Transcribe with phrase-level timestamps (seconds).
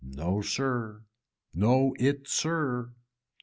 [0.03, 1.03] No sir.
[1.53, 2.95] No it sir.